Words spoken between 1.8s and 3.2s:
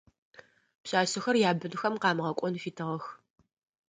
къамыгъэкӏон фитыгъэх.